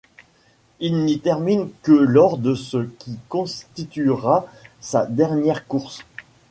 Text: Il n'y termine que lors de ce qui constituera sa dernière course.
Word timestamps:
Il 0.79 1.05
n'y 1.05 1.19
termine 1.19 1.69
que 1.83 1.91
lors 1.91 2.39
de 2.39 2.55
ce 2.55 2.85
qui 2.97 3.19
constituera 3.29 4.47
sa 4.79 5.05
dernière 5.05 5.67
course. 5.67 5.99